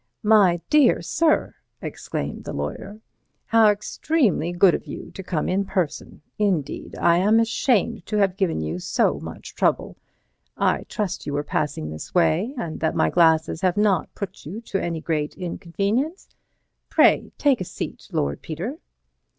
[0.23, 3.01] "My dear sir," exclaimed the lawyer,
[3.45, 6.23] "how extremely good of you to come in person!
[6.39, 9.97] Indeed, I am ashamed to have given you so much trouble.
[10.57, 14.59] I trust you were passing this way, and that my glasses have not put you
[14.61, 16.29] to any great inconvenience.
[16.89, 18.79] Pray take a seat, Lord Peter."